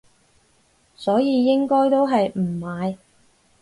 [0.95, 2.97] 所以應該都係唔買